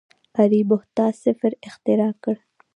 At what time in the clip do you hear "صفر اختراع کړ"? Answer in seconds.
1.23-2.35